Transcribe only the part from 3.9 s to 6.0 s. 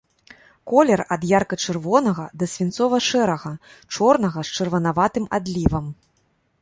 чорнага з чырванаватым адлівам.